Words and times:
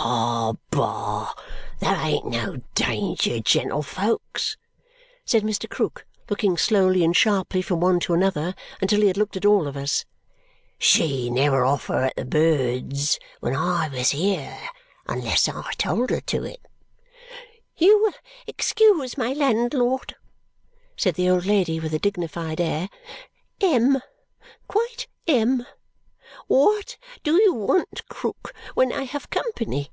"Bah, 0.00 0.54
bah! 0.70 1.34
There 1.80 1.96
ain't 2.06 2.26
no 2.26 2.56
danger, 2.74 3.38
gentlefolks," 3.40 4.56
said 5.24 5.42
Mr. 5.42 5.68
Krook, 5.68 6.06
looking 6.28 6.56
slowly 6.56 7.04
and 7.04 7.14
sharply 7.16 7.60
from 7.60 7.80
one 7.80 8.00
to 8.00 8.14
another 8.14 8.54
until 8.80 9.00
he 9.02 9.08
had 9.08 9.16
looked 9.16 9.36
at 9.36 9.44
all 9.44 9.66
of 9.66 9.76
us; 9.76 10.04
"she'd 10.78 11.30
never 11.32 11.64
offer 11.64 11.96
at 12.04 12.16
the 12.16 12.24
birds 12.24 13.18
when 13.40 13.54
I 13.56 13.88
was 13.88 14.10
here 14.10 14.60
unless 15.06 15.48
I 15.48 15.70
told 15.76 16.10
her 16.10 16.20
to 16.22 16.44
it." 16.44 16.60
"You 17.76 18.02
will 18.02 18.14
excuse 18.46 19.18
my 19.18 19.32
landlord," 19.32 20.14
said 20.96 21.14
the 21.14 21.28
old 21.28 21.46
lady 21.46 21.78
with 21.80 21.92
a 21.94 21.98
dignified 21.98 22.60
air. 22.60 22.88
"M, 23.60 24.00
quite 24.68 25.06
M! 25.26 25.66
What 26.46 26.96
do 27.22 27.34
you 27.40 27.52
want, 27.54 28.06
Krook, 28.08 28.54
when 28.74 28.92
I 28.92 29.02
have 29.04 29.30
company?" 29.30 29.90